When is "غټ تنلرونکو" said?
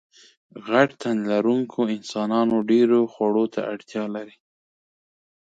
0.67-1.79